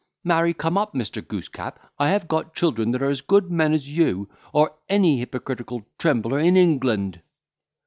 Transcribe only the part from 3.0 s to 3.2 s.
are